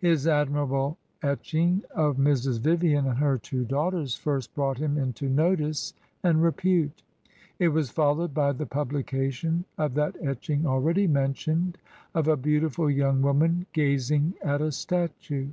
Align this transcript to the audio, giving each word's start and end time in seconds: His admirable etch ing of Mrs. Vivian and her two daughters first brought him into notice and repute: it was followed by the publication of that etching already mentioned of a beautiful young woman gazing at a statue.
His 0.00 0.26
admirable 0.26 0.98
etch 1.22 1.54
ing 1.54 1.82
of 1.94 2.18
Mrs. 2.18 2.60
Vivian 2.60 3.06
and 3.06 3.16
her 3.16 3.38
two 3.38 3.64
daughters 3.64 4.14
first 4.14 4.54
brought 4.54 4.76
him 4.76 4.98
into 4.98 5.26
notice 5.26 5.94
and 6.22 6.42
repute: 6.42 7.02
it 7.58 7.68
was 7.68 7.88
followed 7.88 8.34
by 8.34 8.52
the 8.52 8.66
publication 8.66 9.64
of 9.78 9.94
that 9.94 10.16
etching 10.20 10.66
already 10.66 11.06
mentioned 11.06 11.78
of 12.14 12.28
a 12.28 12.36
beautiful 12.36 12.90
young 12.90 13.22
woman 13.22 13.64
gazing 13.72 14.34
at 14.44 14.60
a 14.60 14.70
statue. 14.70 15.48